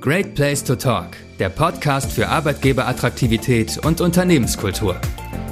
[0.00, 5.00] Great Place to Talk, der Podcast für Arbeitgeberattraktivität und Unternehmenskultur.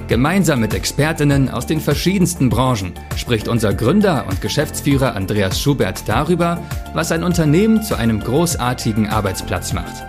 [0.07, 6.63] Gemeinsam mit Expertinnen aus den verschiedensten Branchen spricht unser Gründer und Geschäftsführer Andreas Schubert darüber,
[6.95, 10.05] was ein Unternehmen zu einem großartigen Arbeitsplatz macht.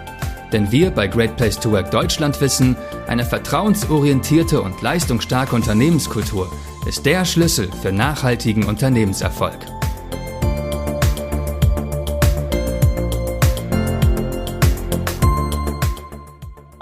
[0.52, 2.78] Denn wir bei Great Place to Work Deutschland wissen,
[3.08, 6.52] eine vertrauensorientierte und leistungsstarke Unternehmenskultur
[6.86, 9.77] ist der Schlüssel für nachhaltigen Unternehmenserfolg.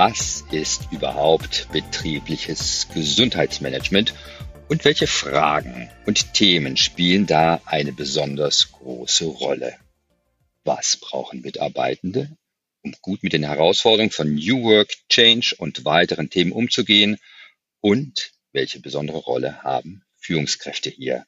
[0.08, 4.14] Was ist überhaupt betriebliches Gesundheitsmanagement
[4.68, 9.76] und welche Fragen und Themen spielen da eine besonders große Rolle?
[10.64, 12.30] Was brauchen Mitarbeitende,
[12.84, 17.17] um gut mit den Herausforderungen von New Work, Change und weiteren Themen umzugehen?
[17.81, 21.26] Und welche besondere Rolle haben Führungskräfte hier?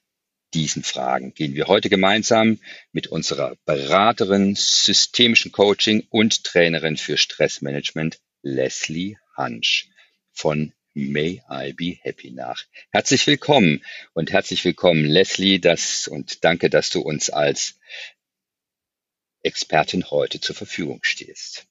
[0.54, 2.60] Diesen Fragen gehen wir heute gemeinsam
[2.92, 9.90] mit unserer Beraterin, systemischen Coaching und Trainerin für Stressmanagement Leslie Hansch
[10.32, 12.64] von May I Be Happy nach.
[12.92, 17.78] Herzlich willkommen und herzlich willkommen, Leslie, das, und danke, dass du uns als
[19.44, 21.68] Expertin heute zur Verfügung stehst.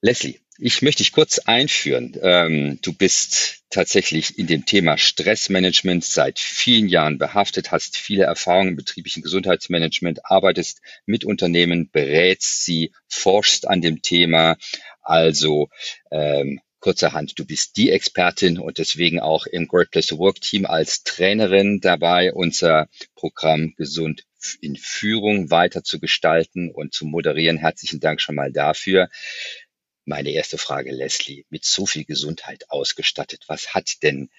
[0.00, 2.16] Leslie, ich möchte dich kurz einführen.
[2.22, 8.70] Ähm, du bist tatsächlich in dem Thema Stressmanagement seit vielen Jahren behaftet, hast viele Erfahrungen
[8.70, 14.56] im betrieblichen Gesundheitsmanagement, arbeitest mit Unternehmen, berätst sie, forschst an dem Thema,
[15.02, 15.68] also
[16.10, 20.66] ähm, kurzerhand, du bist die Expertin und deswegen auch im Great Place to Work Team
[20.66, 24.22] als Trainerin dabei, unser Programm Gesund
[24.60, 27.58] in Führung weiter zu gestalten und zu moderieren.
[27.58, 29.08] Herzlichen Dank schon mal dafür.
[30.06, 34.30] Meine erste Frage, Leslie, mit so viel Gesundheit ausgestattet, was hat denn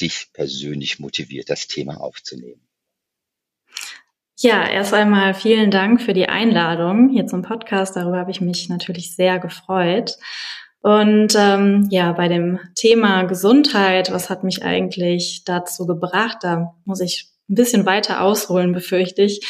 [0.00, 2.68] dich persönlich motiviert, das Thema aufzunehmen?
[4.36, 7.96] Ja, erst einmal vielen Dank für die Einladung hier zum Podcast.
[7.96, 10.16] Darüber habe ich mich natürlich sehr gefreut.
[10.82, 16.38] Und ähm, ja, bei dem Thema Gesundheit, was hat mich eigentlich dazu gebracht?
[16.42, 19.40] Da muss ich ein bisschen weiter ausholen, befürchte ich.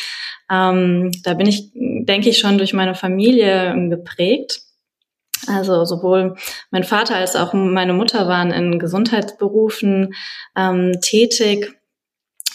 [0.48, 4.60] Ähm, da bin ich, denke ich, schon durch meine Familie geprägt.
[5.46, 6.36] Also sowohl
[6.70, 10.14] mein Vater als auch meine Mutter waren in Gesundheitsberufen
[10.56, 11.74] ähm, tätig.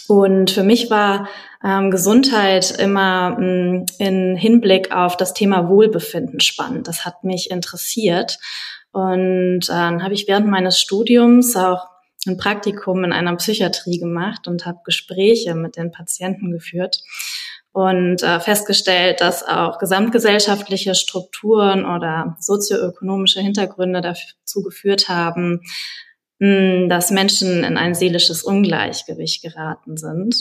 [0.08, 1.28] Und für mich war
[1.64, 6.88] ähm, Gesundheit immer mh, mm, in Hinblick auf das Thema Wohlbefinden spannend.
[6.88, 8.40] Das hat mich interessiert.
[8.92, 11.86] Und äh, dann habe ich während meines Studiums auch
[12.28, 17.02] ein Praktikum in einer Psychiatrie gemacht und habe Gespräche mit den Patienten geführt
[17.72, 25.62] und äh, festgestellt, dass auch gesamtgesellschaftliche Strukturen oder sozioökonomische Hintergründe dazu geführt haben,
[26.40, 30.36] mh, dass Menschen in ein seelisches Ungleichgewicht geraten sind.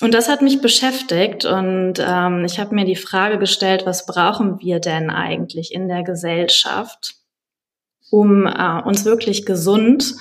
[0.00, 4.60] Und das hat mich beschäftigt und ähm, ich habe mir die Frage gestellt, was brauchen
[4.60, 7.16] wir denn eigentlich in der Gesellschaft,
[8.10, 10.14] um äh, uns wirklich gesund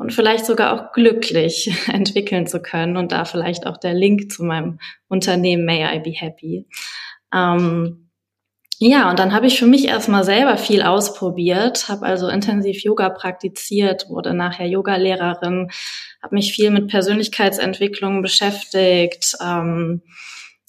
[0.00, 4.42] und vielleicht sogar auch glücklich entwickeln zu können und da vielleicht auch der Link zu
[4.42, 6.66] meinem Unternehmen May I Be Happy.
[7.34, 8.08] Ähm,
[8.78, 13.10] ja, und dann habe ich für mich erstmal selber viel ausprobiert, habe also intensiv Yoga
[13.10, 15.68] praktiziert, wurde nachher Yogalehrerin,
[16.22, 20.00] habe mich viel mit Persönlichkeitsentwicklung beschäftigt, ähm,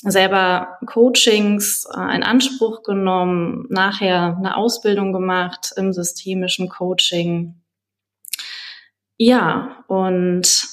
[0.04, 7.61] selber Coachings äh, in Anspruch genommen, nachher eine Ausbildung gemacht im systemischen Coaching.
[9.24, 10.68] Ja, und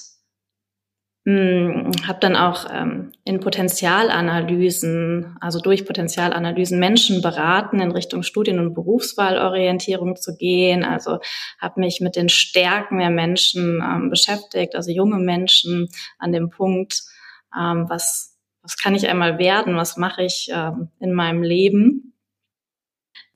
[1.26, 8.58] hm, habe dann auch ähm, in Potenzialanalysen, also durch Potenzialanalysen Menschen beraten, in Richtung Studien-
[8.58, 10.82] und Berufswahlorientierung zu gehen.
[10.82, 11.18] Also
[11.60, 17.02] habe mich mit den Stärken der Menschen ähm, beschäftigt, also junge Menschen an dem Punkt,
[17.54, 22.17] ähm, was, was kann ich einmal werden, was mache ich ähm, in meinem Leben.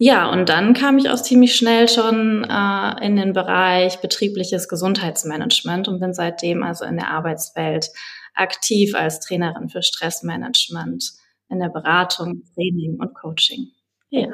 [0.05, 5.87] Ja, und dann kam ich auch ziemlich schnell schon äh, in den Bereich betriebliches Gesundheitsmanagement
[5.87, 7.89] und bin seitdem also in der Arbeitswelt
[8.35, 11.05] aktiv als Trainerin für Stressmanagement
[11.51, 13.71] in der Beratung, Training und Coaching.
[14.11, 14.27] Ja.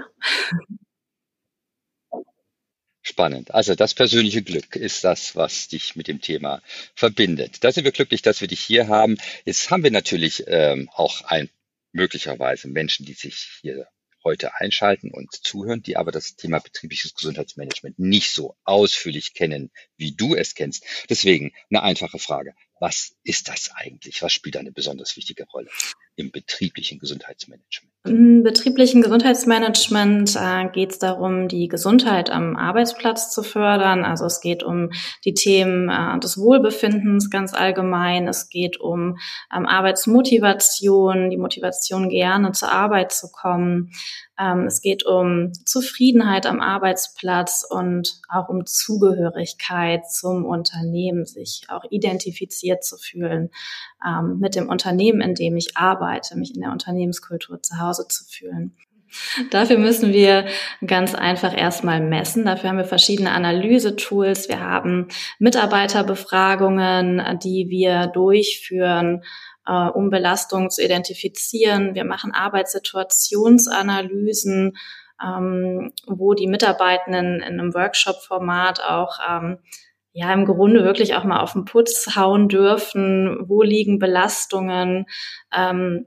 [3.03, 3.55] Spannend.
[3.55, 6.63] Also das persönliche Glück ist das, was dich mit dem Thema
[6.95, 7.63] verbindet.
[7.63, 9.19] Da sind wir glücklich, dass wir dich hier haben.
[9.45, 11.51] Jetzt haben wir natürlich ähm, auch ein
[11.93, 13.87] möglicherweise Menschen, die sich hier
[14.29, 20.15] heute einschalten und zuhören, die aber das Thema betriebliches Gesundheitsmanagement nicht so ausführlich kennen, wie
[20.15, 20.85] du es kennst.
[21.09, 22.55] Deswegen eine einfache Frage.
[22.79, 24.21] Was ist das eigentlich?
[24.21, 25.71] Was spielt eine besonders wichtige Rolle
[26.15, 27.95] im betrieblichen Gesundheitsmanagement?
[28.09, 34.03] Im betrieblichen Gesundheitsmanagement äh, geht es darum, die Gesundheit am Arbeitsplatz zu fördern.
[34.03, 34.91] Also es geht um
[35.27, 38.27] die Themen äh, des Wohlbefindens ganz allgemein.
[38.27, 39.19] Es geht um
[39.55, 43.91] ähm, Arbeitsmotivation, die Motivation gerne zur Arbeit zu kommen.
[44.39, 51.83] Ähm, es geht um Zufriedenheit am Arbeitsplatz und auch um Zugehörigkeit zum Unternehmen, sich auch
[51.91, 53.51] identifiziert zu fühlen
[54.07, 58.25] ähm, mit dem Unternehmen, in dem ich arbeite, mich in der Unternehmenskultur zu Hause zu
[58.25, 58.77] fühlen.
[59.51, 60.45] Dafür müssen wir
[60.87, 62.45] ganz einfach erstmal messen.
[62.45, 64.51] Dafür haben wir verschiedene Analysetools.
[64.51, 65.09] Wir haben
[65.39, 69.23] Mitarbeiterbefragungen, die wir durchführen
[69.69, 71.95] äh, um Belastungen zu identifizieren.
[71.95, 74.77] Wir machen Arbeitssituationsanalysen,
[75.23, 79.59] ähm, wo die Mitarbeitenden in einem Workshop-Format auch ähm,
[80.13, 83.45] ja im Grunde wirklich auch mal auf den Putz hauen dürfen.
[83.49, 85.05] Wo liegen Belastungen?
[85.55, 86.07] Ähm,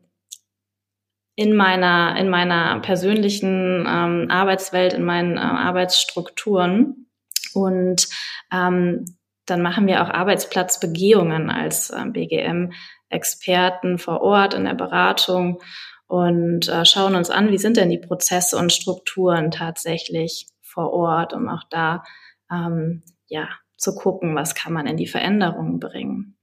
[1.36, 7.08] in meiner in meiner persönlichen ähm, Arbeitswelt, in meinen äh, Arbeitsstrukturen
[7.54, 8.08] und
[8.52, 9.06] ähm,
[9.46, 12.74] dann machen wir auch Arbeitsplatzbegehungen als äh, BGM
[13.10, 15.62] Experten vor Ort in der Beratung
[16.08, 21.34] und äh, schauen uns an, wie sind denn die Prozesse und Strukturen tatsächlich vor Ort,
[21.34, 22.04] um auch da
[22.52, 26.38] ähm, ja zu gucken, was kann man in die Veränderungen bringen.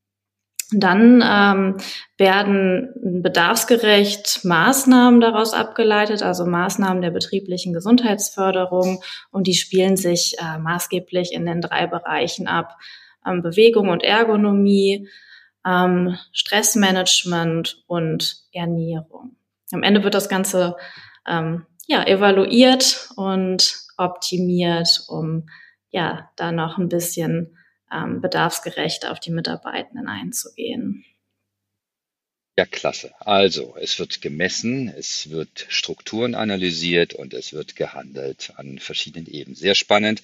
[0.71, 1.77] Dann ähm,
[2.19, 2.93] werden
[3.23, 11.33] bedarfsgerecht Maßnahmen daraus abgeleitet, also Maßnahmen der betrieblichen Gesundheitsförderung und die spielen sich äh, maßgeblich
[11.33, 12.77] in den drei Bereichen ab.
[13.27, 15.09] Ähm, Bewegung und Ergonomie,
[15.67, 19.37] ähm, Stressmanagement und Ernährung.
[19.73, 20.77] Am Ende wird das Ganze
[21.27, 25.49] ähm, ja, evaluiert und optimiert, um
[25.91, 27.58] ja da noch ein bisschen
[27.93, 31.05] ähm, bedarfsgerecht auf die Mitarbeitenden einzugehen.
[32.57, 33.13] Ja, klasse.
[33.21, 39.55] Also, es wird gemessen, es wird Strukturen analysiert und es wird gehandelt an verschiedenen Ebenen.
[39.55, 40.23] Sehr spannend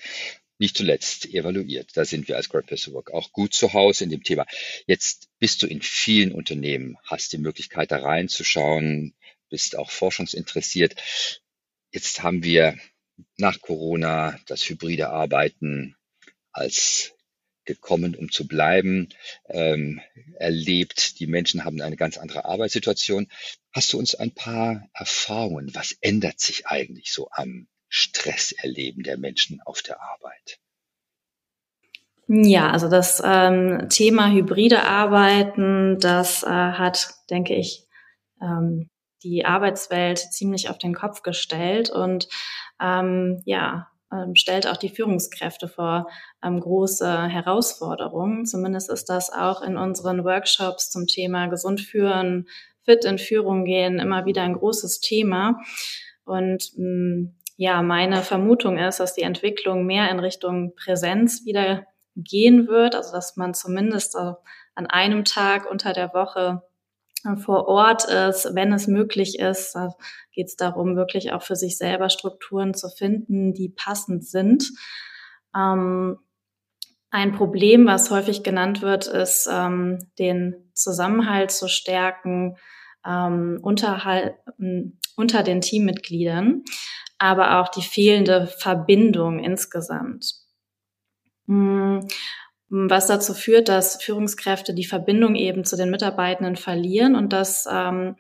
[0.59, 1.97] nicht zuletzt evaluiert.
[1.97, 4.47] Da sind wir als Great Place Work auch gut zu Hause in dem Thema.
[4.87, 9.15] Jetzt bist du in vielen Unternehmen, hast die Möglichkeit da reinzuschauen,
[9.51, 10.95] bist auch forschungsinteressiert.
[11.93, 12.79] Jetzt haben wir
[13.37, 15.97] nach Corona das hybride Arbeiten
[16.53, 17.14] als
[17.65, 19.09] gekommen, um zu bleiben,
[19.49, 20.01] ähm,
[20.39, 21.19] erlebt.
[21.21, 23.29] Die Menschen haben eine ganz andere Arbeitssituation.
[23.73, 25.75] Hast du uns ein paar Erfahrungen?
[25.75, 30.59] Was ändert sich eigentlich so am Stresserleben der Menschen auf der Arbeit?
[32.27, 37.87] Ja, also das ähm, Thema hybride Arbeiten, das äh, hat, denke ich,
[38.41, 38.89] ähm,
[39.23, 42.29] die Arbeitswelt ziemlich auf den Kopf gestellt und
[42.81, 46.09] ähm, ja, ähm, stellt auch die Führungskräfte vor
[46.43, 48.47] ähm, große Herausforderungen.
[48.47, 52.47] Zumindest ist das auch in unseren Workshops zum Thema gesund führen,
[52.85, 55.59] fit in Führung gehen immer wieder ein großes Thema.
[56.25, 61.87] Und mh, mm, ja, meine Vermutung ist, dass die Entwicklung mehr in Richtung Präsenz wieder
[62.17, 66.63] gehen wird, also dass man zumindest an einem Tag unter der Woche
[67.37, 69.77] vor Ort ist, wenn es möglich ist.
[70.33, 74.71] Geht es darum, wirklich auch für sich selber Strukturen zu finden, die passend sind.
[75.57, 76.19] Ähm,
[77.11, 82.57] ein Problem, was häufig genannt wird, ist, ähm, den Zusammenhalt zu stärken
[83.07, 84.23] ähm, unter
[84.57, 86.65] den Teammitgliedern
[87.19, 90.35] aber auch die fehlende Verbindung insgesamt.
[91.47, 91.84] Hm,
[92.75, 98.17] was dazu führt, dass Führungskräfte die Verbindung eben zu den Mitarbeitenden verlieren und das ähm,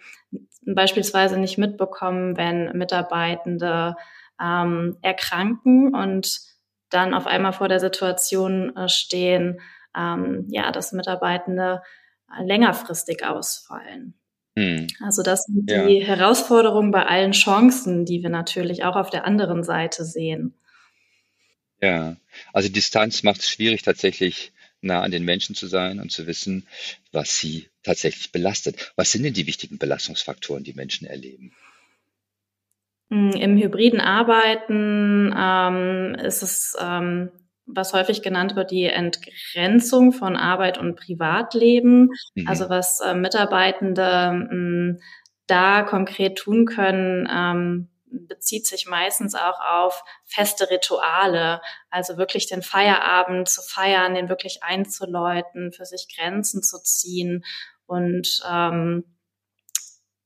[0.64, 3.96] beispielsweise nicht mitbekommen, wenn Mitarbeitende
[4.40, 6.40] ähm, erkranken und
[6.90, 9.61] dann auf einmal vor der Situation äh, stehen,
[9.96, 11.82] ähm, ja, dass Mitarbeitende
[12.40, 14.14] längerfristig ausfallen.
[14.56, 14.87] Hm.
[15.04, 15.84] Also das sind ja.
[15.84, 20.54] die Herausforderungen bei allen Chancen, die wir natürlich auch auf der anderen Seite sehen.
[21.85, 22.17] Ja,
[22.55, 26.67] also Distanz macht es schwierig, tatsächlich nah an den Menschen zu sein und zu wissen,
[27.12, 28.93] was sie tatsächlich belastet.
[28.97, 31.53] Was sind denn die wichtigen Belastungsfaktoren, die Menschen erleben?
[33.11, 37.31] Hm, Im hybriden Arbeiten ähm, ist es ähm,
[37.67, 42.11] was häufig genannt wird, die Entgrenzung von Arbeit und Privatleben.
[42.35, 42.49] Mhm.
[42.49, 45.00] Also was äh, Mitarbeitende mh, hm,
[45.47, 47.88] da konkret tun können, ähm,
[48.28, 54.62] bezieht sich meistens auch auf feste Rituale, also wirklich den Feierabend zu feiern, den wirklich
[54.62, 57.44] einzuläuten, für sich Grenzen zu ziehen
[57.87, 59.04] und ähm,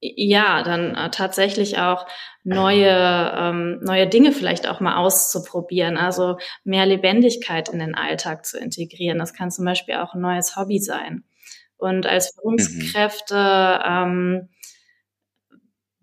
[0.00, 2.06] ja, dann äh, tatsächlich auch
[2.44, 8.58] neue, ähm, neue Dinge vielleicht auch mal auszuprobieren, also mehr Lebendigkeit in den Alltag zu
[8.58, 9.18] integrieren.
[9.18, 11.24] Das kann zum Beispiel auch ein neues Hobby sein.
[11.76, 13.92] Und als Führungskräfte mhm.
[13.92, 14.48] ähm,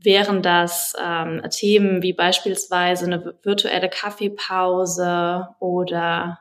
[0.05, 6.39] wären das ähm, Themen wie beispielsweise eine virtuelle Kaffeepause oder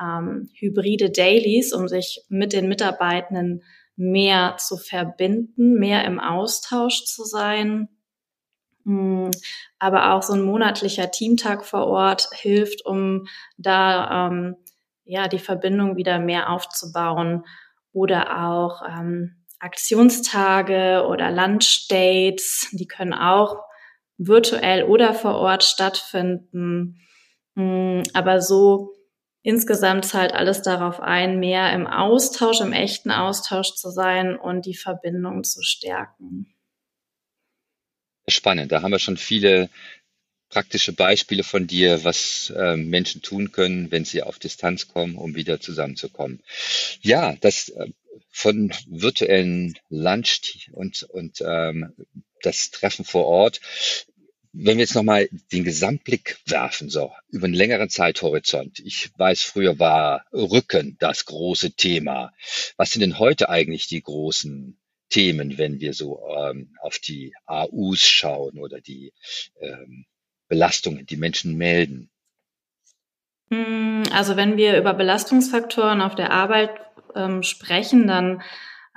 [0.00, 3.62] ähm, hybride Dailies, um sich mit den Mitarbeitenden
[3.96, 7.88] mehr zu verbinden, mehr im Austausch zu sein.
[8.84, 9.30] Hm,
[9.78, 13.26] aber auch so ein monatlicher Teamtag vor Ort hilft, um
[13.56, 14.56] da ähm,
[15.04, 17.44] ja die Verbindung wieder mehr aufzubauen
[17.92, 23.56] oder auch ähm, Aktionstage oder Lunchdates, die können auch
[24.18, 27.00] virtuell oder vor Ort stattfinden.
[27.56, 28.94] Hm, aber so
[29.42, 34.76] insgesamt zahlt alles darauf ein, mehr im Austausch, im echten Austausch zu sein und die
[34.76, 36.54] Verbindung zu stärken.
[38.28, 38.72] Spannend.
[38.72, 39.70] Da haben wir schon viele
[40.50, 45.34] praktische Beispiele von dir, was äh, Menschen tun können, wenn sie auf Distanz kommen, um
[45.34, 46.40] wieder zusammenzukommen.
[47.00, 47.90] Ja, das äh,
[48.30, 51.94] von virtuellen Lunch und, und ähm,
[52.42, 53.60] das Treffen vor Ort.
[54.52, 58.80] Wenn wir jetzt nochmal den Gesamtblick werfen, so über einen längeren Zeithorizont.
[58.80, 62.32] Ich weiß, früher war Rücken das große Thema.
[62.76, 64.78] Was sind denn heute eigentlich die großen
[65.10, 69.12] Themen, wenn wir so ähm, auf die AUs schauen oder die
[69.60, 70.06] ähm,
[70.48, 72.10] Belastungen, die Menschen melden?
[73.50, 76.70] Hm, also wenn wir über Belastungsfaktoren auf der Arbeit
[77.14, 78.42] ähm, sprechen, dann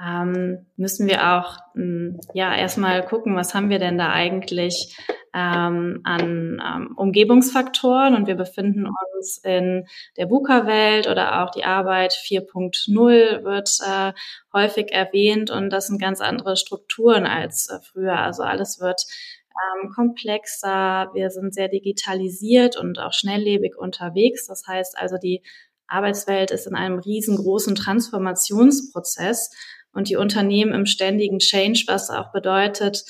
[0.04, 4.98] ähm, müssen wir auch ähm, ja erstmal gucken, was haben wir denn da eigentlich
[5.34, 9.86] ähm, an ähm, Umgebungsfaktoren und wir befinden uns in
[10.18, 14.14] der VUCA-Welt oder auch die Arbeit 4.0 wird äh,
[14.54, 18.18] häufig erwähnt und das sind ganz andere Strukturen als äh, früher.
[18.18, 19.04] Also alles wird
[19.52, 24.48] ähm, komplexer, wir sind sehr digitalisiert und auch schnelllebig unterwegs.
[24.48, 25.44] Das heißt also, die
[25.92, 29.52] Arbeitswelt ist in einem riesengroßen Transformationsprozess
[29.94, 33.04] und die Unternehmen im ständigen Change, was auch bedeutet,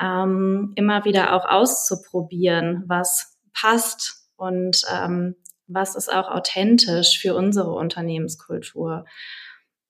[0.00, 7.72] ähm, immer wieder auch auszuprobieren, was passt und ähm, was ist auch authentisch für unsere
[7.72, 9.04] Unternehmenskultur.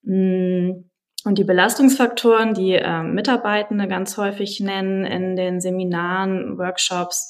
[0.03, 0.85] Mm,
[1.25, 7.29] und die Belastungsfaktoren, die äh, Mitarbeitende ganz häufig nennen in den Seminaren, Workshops,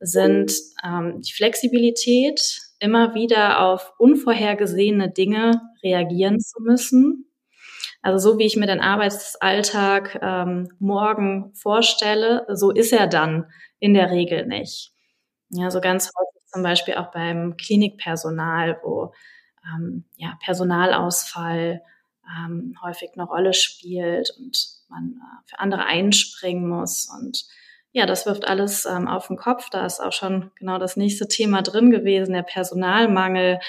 [0.00, 7.30] sind ähm, die Flexibilität, immer wieder auf unvorhergesehene Dinge reagieren zu müssen.
[8.02, 13.46] Also so wie ich mir den Arbeitsalltag ähm, morgen vorstelle, so ist er dann
[13.78, 14.92] in der Regel nicht.
[15.48, 19.12] Ja, so ganz häufig zum Beispiel auch beim Klinikpersonal, wo
[19.64, 21.82] ähm, ja, Personalausfall
[22.28, 27.44] ähm, häufig eine Rolle spielt und man äh, für andere einspringen muss und
[27.94, 29.70] ja, das wirft alles ähm, auf den Kopf.
[29.70, 33.60] Da ist auch schon genau das nächste Thema drin gewesen, der Personalmangel.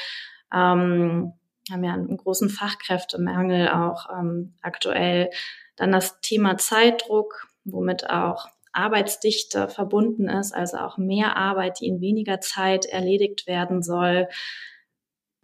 [0.51, 1.33] Ähm,
[1.71, 5.29] haben ja einen großen Fachkräftemangel auch ähm, aktuell.
[5.75, 12.01] Dann das Thema Zeitdruck, womit auch Arbeitsdichte verbunden ist, also auch mehr Arbeit, die in
[12.01, 14.27] weniger Zeit erledigt werden soll.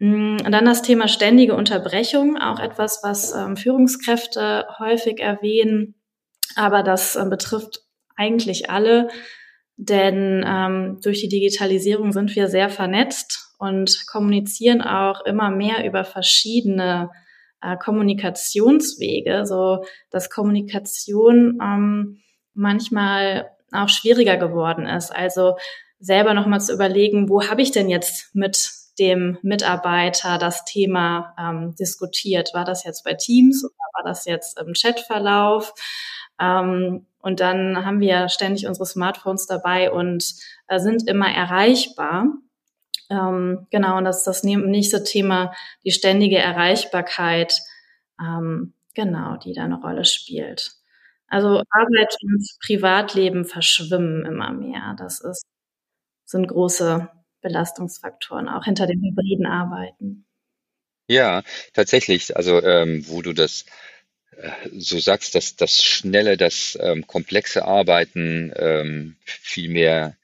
[0.00, 5.94] Mm, und dann das Thema ständige Unterbrechung, auch etwas, was ähm, Führungskräfte häufig erwähnen,
[6.56, 7.81] aber das äh, betrifft
[8.16, 9.08] eigentlich alle,
[9.76, 16.04] denn ähm, durch die Digitalisierung sind wir sehr vernetzt und kommunizieren auch immer mehr über
[16.04, 17.10] verschiedene
[17.62, 22.18] äh, Kommunikationswege, so dass Kommunikation ähm,
[22.54, 25.14] manchmal auch schwieriger geworden ist.
[25.14, 25.56] Also
[25.98, 31.74] selber nochmal zu überlegen, wo habe ich denn jetzt mit dem Mitarbeiter das Thema ähm,
[31.78, 32.52] diskutiert?
[32.52, 35.72] War das jetzt bei Teams oder war das jetzt im Chatverlauf?
[36.42, 40.34] Ähm, und dann haben wir ständig unsere Smartphones dabei und
[40.66, 42.26] äh, sind immer erreichbar.
[43.08, 47.60] Ähm, genau, und das ist das nächste Thema, die ständige Erreichbarkeit,
[48.20, 50.72] ähm, genau, die da eine Rolle spielt.
[51.28, 54.96] Also Arbeit und Privatleben verschwimmen immer mehr.
[54.98, 55.44] Das ist,
[56.24, 57.08] sind große
[57.40, 60.26] Belastungsfaktoren, auch hinter den hybriden Arbeiten.
[61.08, 62.36] Ja, tatsächlich.
[62.36, 63.64] Also ähm, wo du das
[64.72, 70.16] so sagst, dass das schnelle, das ähm, komplexe Arbeiten ähm, viel mehr,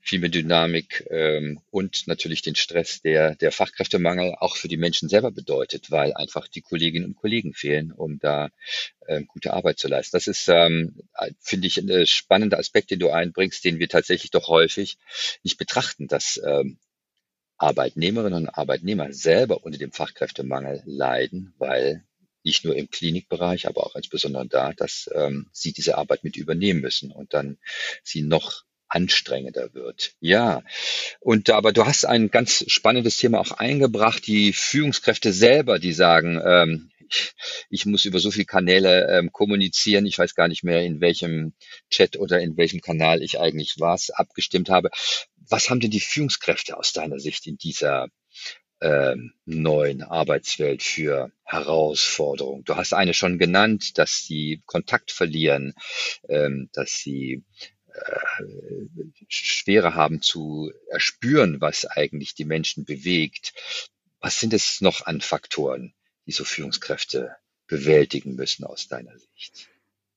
[0.00, 5.08] viel mehr Dynamik ähm, und natürlich den Stress, der der Fachkräftemangel auch für die Menschen
[5.08, 8.50] selber bedeutet, weil einfach die Kolleginnen und Kollegen fehlen, um da
[9.06, 10.16] äh, gute Arbeit zu leisten.
[10.16, 11.00] Das ist, ähm,
[11.40, 14.98] finde ich, ein spannender Aspekt, den du einbringst, den wir tatsächlich doch häufig
[15.44, 16.78] nicht betrachten, dass ähm,
[17.58, 22.04] Arbeitnehmerinnen und Arbeitnehmer selber unter dem Fachkräftemangel leiden, weil
[22.44, 26.80] nicht nur im Klinikbereich, aber auch insbesondere da, dass ähm, sie diese Arbeit mit übernehmen
[26.80, 27.58] müssen und dann
[28.02, 30.14] sie noch anstrengender wird.
[30.20, 30.62] Ja,
[31.20, 36.40] und aber du hast ein ganz spannendes Thema auch eingebracht, die Führungskräfte selber, die sagen,
[36.44, 36.90] ähm,
[37.68, 40.06] ich muss über so viele Kanäle ähm, kommunizieren.
[40.06, 41.54] Ich weiß gar nicht mehr, in welchem
[41.90, 44.90] Chat oder in welchem Kanal ich eigentlich was abgestimmt habe.
[45.48, 48.08] Was haben denn die Führungskräfte aus deiner Sicht in dieser
[48.82, 52.64] ähm, neuen Arbeitswelt für Herausforderungen?
[52.64, 55.74] Du hast eine schon genannt, dass sie Kontakt verlieren,
[56.28, 57.44] ähm, dass sie
[57.94, 58.44] äh,
[59.28, 63.54] schwerer haben zu erspüren, was eigentlich die Menschen bewegt.
[64.20, 65.94] Was sind es noch an Faktoren,
[66.26, 67.36] die so Führungskräfte
[67.66, 69.68] bewältigen müssen aus deiner Sicht?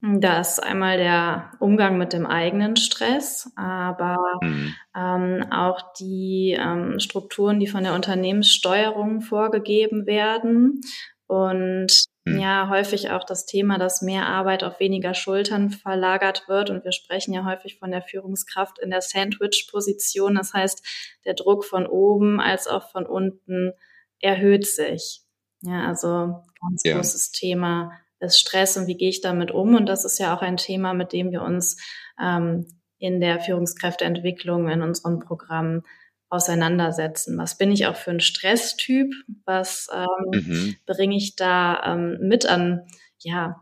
[0.02, 4.75] Da ist einmal der Umgang mit dem eigenen Stress, aber mhm.
[4.96, 10.82] ähm, auch die ähm, Strukturen, die von der Unternehmenssteuerung vorgegeben werden
[11.28, 12.40] und mhm.
[12.40, 16.70] ja, häufig auch das Thema, dass mehr Arbeit auf weniger Schultern verlagert wird.
[16.70, 20.36] Und wir sprechen ja häufig von der Führungskraft in der Sandwich-Position.
[20.36, 20.86] Das heißt,
[21.25, 23.74] der Druck von oben als auch von unten
[24.20, 25.22] erhöht sich.
[25.62, 26.96] Ja, also ganz ja.
[26.96, 29.76] großes Thema ist Stress und wie gehe ich damit um?
[29.76, 31.78] Und das ist ja auch ein Thema, mit dem wir uns
[32.22, 32.66] ähm,
[32.98, 35.84] in der Führungskräfteentwicklung in unserem Programm
[36.30, 37.38] auseinandersetzen.
[37.38, 39.14] Was bin ich auch für ein Stresstyp?
[39.46, 40.76] Was ähm, mhm.
[40.86, 42.88] bringe ich da ähm, mit an,
[43.20, 43.62] ja,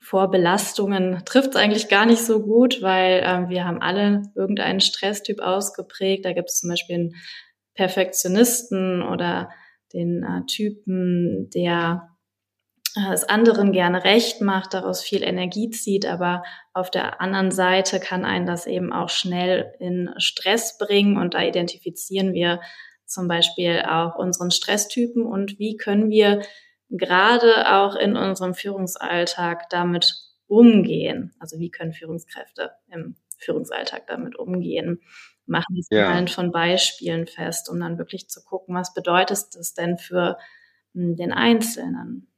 [0.00, 5.40] Vorbelastungen trifft es eigentlich gar nicht so gut, weil ähm, wir haben alle irgendeinen Stresstyp
[5.40, 6.26] ausgeprägt.
[6.26, 7.14] Da gibt es zum Beispiel einen
[7.74, 9.48] Perfektionisten oder
[9.94, 12.13] den äh, Typen, der
[12.96, 18.24] es anderen gerne recht macht, daraus viel Energie zieht, aber auf der anderen Seite kann
[18.24, 22.60] einen das eben auch schnell in Stress bringen und da identifizieren wir
[23.04, 26.42] zum Beispiel auch unseren Stresstypen und wie können wir
[26.88, 30.14] gerade auch in unserem Führungsalltag damit
[30.46, 31.34] umgehen.
[31.40, 35.00] Also wie können Führungskräfte im Führungsalltag damit umgehen?
[35.46, 36.10] Machen es ja.
[36.10, 40.38] allen von Beispielen fest, um dann wirklich zu gucken, was bedeutet das denn für
[40.94, 42.33] hm, den Einzelnen?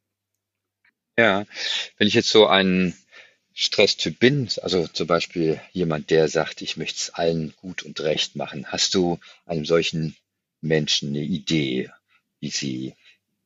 [1.19, 1.47] Ja,
[1.97, 2.95] wenn ich jetzt so ein
[3.55, 8.37] Stresstyp bin, also zum Beispiel jemand, der sagt, ich möchte es allen gut und recht
[8.37, 10.15] machen, hast du einem solchen
[10.61, 11.91] Menschen eine Idee,
[12.41, 12.95] wie sie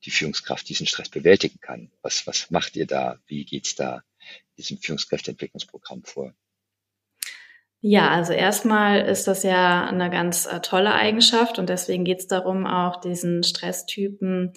[0.05, 1.91] die Führungskraft diesen Stress bewältigen kann?
[2.03, 3.19] Was, was macht ihr da?
[3.27, 4.03] Wie geht's da
[4.57, 6.35] diesem Führungskräfteentwicklungsprogramm vor?
[7.83, 12.27] Ja, also erstmal ist das ja eine ganz äh, tolle Eigenschaft und deswegen geht es
[12.27, 14.53] darum, auch diesen Stresstypen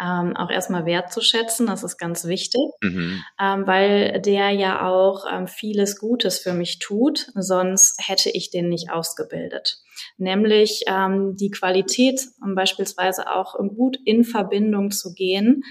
[0.00, 1.66] ähm, auch erstmal wertzuschätzen.
[1.66, 3.22] Das ist ganz wichtig, mhm.
[3.40, 8.68] ähm, weil der ja auch ähm, vieles Gutes für mich tut, sonst hätte ich den
[8.68, 9.78] nicht ausgebildet.
[10.18, 15.62] Nämlich ähm, die Qualität, um beispielsweise auch gut in Verbindung zu gehen.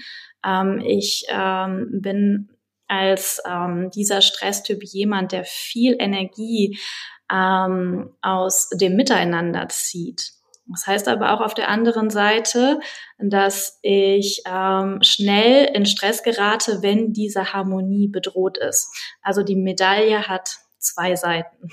[0.44, 2.48] Ähm, ich ähm, bin
[2.88, 6.78] als ähm, dieser Stresstyp jemand, der viel Energie
[7.32, 10.35] ähm, aus dem Miteinander zieht.
[10.68, 12.80] Das heißt aber auch auf der anderen Seite,
[13.18, 18.90] dass ich ähm, schnell in Stress gerate, wenn diese Harmonie bedroht ist.
[19.22, 21.68] Also die Medaille hat zwei Seiten.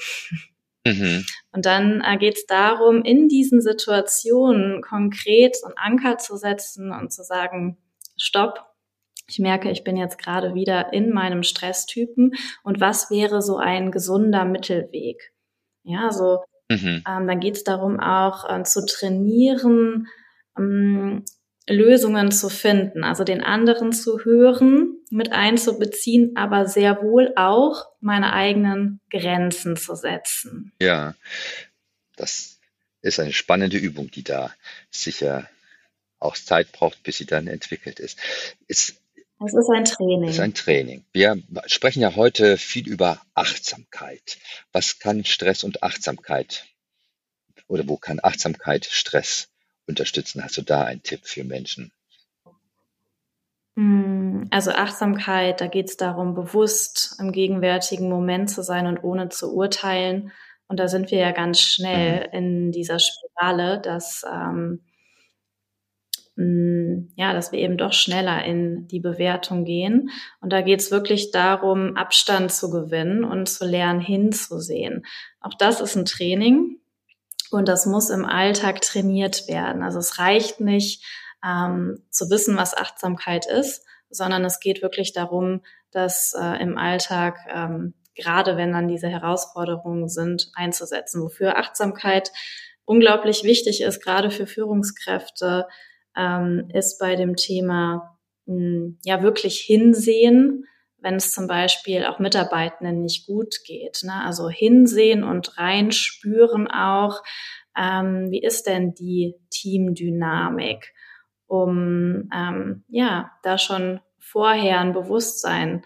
[0.86, 1.26] Mhm.
[1.52, 6.92] Und dann äh, geht es darum, in diesen Situationen konkret so einen Anker zu setzen
[6.92, 7.78] und zu sagen,
[8.18, 8.60] stopp,
[9.28, 13.92] ich merke, ich bin jetzt gerade wieder in meinem Stresstypen und was wäre so ein
[13.92, 15.34] gesunder Mittelweg?
[15.84, 16.44] Ja, so
[16.82, 17.04] mhm.
[17.08, 20.08] ähm, dann geht es darum auch äh, zu trainieren,
[20.58, 21.24] ähm,
[21.68, 28.34] Lösungen zu finden, also den anderen zu hören, mit einzubeziehen, aber sehr wohl auch meine
[28.34, 30.74] eigenen Grenzen zu setzen.
[30.82, 31.16] Ja,
[32.18, 32.60] das
[33.02, 34.54] ist eine spannende Übung, die da
[34.92, 35.48] sicher
[36.20, 38.20] auch Zeit braucht, bis sie dann entwickelt ist.
[38.68, 38.98] ist
[39.46, 40.30] es ist ein Training.
[40.30, 41.06] Es ist ein Training.
[41.12, 44.38] Wir sprechen ja heute viel über Achtsamkeit.
[44.72, 46.66] Was kann Stress und Achtsamkeit
[47.68, 49.50] oder wo kann Achtsamkeit Stress
[49.88, 50.44] unterstützen?
[50.44, 51.92] Hast du da einen Tipp für Menschen?
[53.76, 59.30] Hm, also Achtsamkeit, da geht es darum, bewusst im gegenwärtigen Moment zu sein und ohne
[59.30, 60.32] zu urteilen.
[60.68, 62.38] Und da sind wir ja ganz schnell mhm.
[62.38, 64.82] in dieser Spirale, dass ähm,
[66.36, 70.10] Mm, ja, dass wir eben doch schneller in die Bewertung gehen.
[70.42, 75.06] Und da geht es wirklich darum, Abstand zu gewinnen und zu lernen, hinzusehen.
[75.42, 76.80] Auch das ist ein Training
[77.52, 79.84] und das muss im Alltag trainiert werden.
[79.84, 81.06] Also es reicht nicht
[81.46, 87.38] ähm, zu wissen, was Achtsamkeit ist, sondern es geht wirklich darum, das äh, im Alltag
[87.54, 91.22] ähm, gerade wenn dann diese Herausforderungen sind, einzusetzen.
[91.22, 92.32] Wofür Achtsamkeit
[92.86, 95.68] unglaublich wichtig ist, gerade für Führungskräfte,
[96.16, 100.66] ähm, ist bei dem Thema mh, hm, ja wirklich hinsehen,
[100.98, 104.00] wenn es zum Beispiel auch Mitarbeitenden nicht gut geht.
[104.04, 104.24] Ne?
[104.24, 107.22] Also hinsehen und reinspüren auch,
[107.78, 110.94] ähm, wie ist denn die Teamdynamik,
[111.48, 115.84] um ähm, ja da schon vorher ein Bewusstsein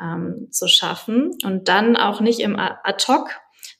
[0.00, 3.30] ähm, zu schaffen und dann auch nicht im Ad-Hoc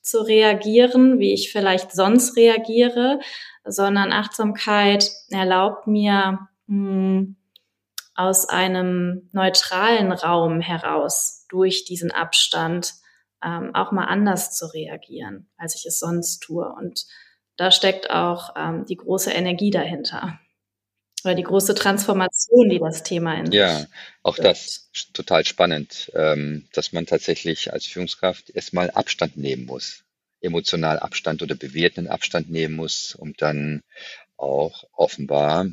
[0.02, 3.20] zu reagieren, wie ich vielleicht sonst reagiere,
[3.64, 7.36] sondern Achtsamkeit erlaubt mir, mh, hm,
[8.14, 12.92] aus einem neutralen Raum heraus durch diesen Abstand
[13.42, 16.70] ähm, auch mal anders zu reagieren, als ich es sonst tue.
[16.70, 17.06] Und
[17.56, 20.38] da steckt auch ähm, die große Energie dahinter.
[21.24, 23.86] Oder die große Transformation, die das Thema in Ja,
[24.22, 24.46] auch wird.
[24.46, 30.04] das total spannend, ähm, dass man tatsächlich als Führungskraft erstmal Abstand nehmen muss,
[30.40, 33.82] emotional Abstand oder bewertenden Abstand nehmen muss, um dann
[34.36, 35.66] auch offenbar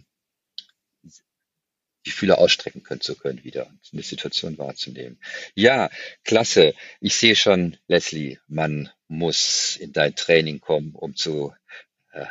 [2.06, 5.20] die Fühler ausstrecken können zu können, wieder eine Situation wahrzunehmen.
[5.56, 5.90] Ja,
[6.24, 6.74] klasse.
[7.02, 11.54] Ich sehe schon, Leslie, man muss in dein Training kommen, um zu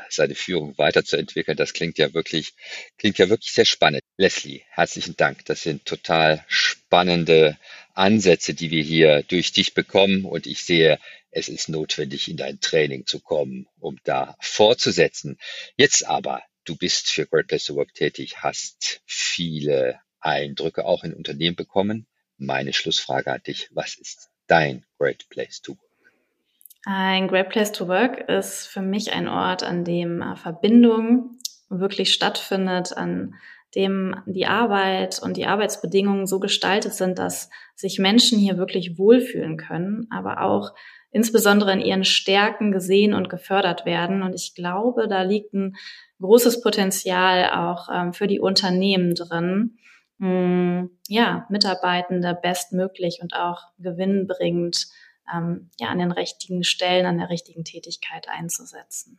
[0.09, 1.57] seine Führung weiterzuentwickeln.
[1.57, 2.55] Das klingt ja wirklich,
[2.99, 4.03] klingt ja wirklich sehr spannend.
[4.17, 5.45] Leslie, herzlichen Dank.
[5.45, 7.59] Das sind total spannende
[7.95, 10.25] Ansätze, die wir hier durch dich bekommen.
[10.25, 10.99] Und ich sehe,
[11.31, 15.39] es ist notwendig, in dein Training zu kommen, um da fortzusetzen.
[15.77, 21.15] Jetzt aber du bist für Great Place to Work tätig, hast viele Eindrücke auch in
[21.15, 22.07] Unternehmen bekommen.
[22.39, 25.86] Meine Schlussfrage an dich, was ist dein Great Place to Work?
[26.89, 31.37] Ein Great Place to Work ist für mich ein Ort, an dem äh, Verbindung
[31.69, 33.35] wirklich stattfindet, an
[33.75, 39.57] dem die Arbeit und die Arbeitsbedingungen so gestaltet sind, dass sich Menschen hier wirklich wohlfühlen
[39.57, 40.75] können, aber auch
[41.11, 44.23] insbesondere in ihren Stärken gesehen und gefördert werden.
[44.23, 45.75] Und ich glaube, da liegt ein
[46.21, 49.77] großes Potenzial auch ähm, für die Unternehmen drin,
[50.19, 54.87] mh, hm, ja, Mitarbeitende bestmöglich und auch gewinnbringend
[55.33, 59.19] ähm, ja, an den richtigen Stellen, an der richtigen Tätigkeit einzusetzen.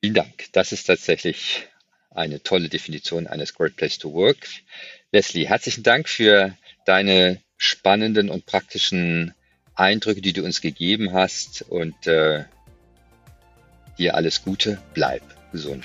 [0.00, 0.46] Vielen Dank.
[0.52, 1.68] Das ist tatsächlich
[2.10, 4.48] eine tolle Definition eines Great Place to Work.
[5.12, 9.34] Leslie, herzlichen Dank für deine spannenden und praktischen
[9.74, 12.44] Eindrücke, die du uns gegeben hast und äh,
[13.98, 14.78] dir alles Gute.
[14.94, 15.84] Bleib gesund.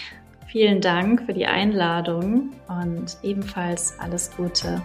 [0.52, 4.82] Vielen Dank für die Einladung und ebenfalls alles Gute.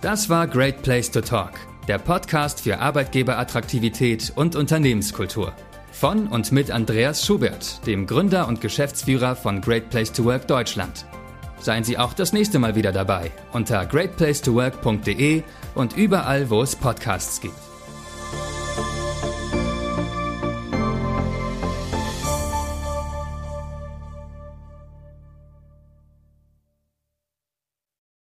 [0.00, 1.54] Das war Great Place to Talk,
[1.88, 5.52] der Podcast für Arbeitgeberattraktivität und Unternehmenskultur.
[5.90, 11.04] Von und mit Andreas Schubert, dem Gründer und Geschäftsführer von Great Place to Work Deutschland.
[11.58, 15.42] Seien Sie auch das nächste Mal wieder dabei unter greatplacetowork.de
[15.74, 17.67] und überall, wo es Podcasts gibt.